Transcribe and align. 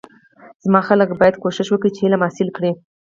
زما 0.65 0.81
خلک 0.87 1.07
باید 1.19 1.41
کوشش 1.43 1.67
وکړی 1.69 1.91
چی 1.95 2.01
علم 2.05 2.21
حاصل 2.25 2.47
کړی 2.55 2.71